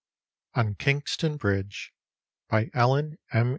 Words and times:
ON 0.55 0.73
KINGSTON 0.73 1.37
BRIDGE: 1.37 1.93
ellbn 2.51 3.17
m. 3.33 3.49